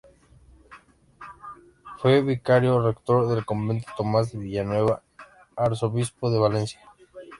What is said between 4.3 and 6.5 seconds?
de Villanueva, arzobispo de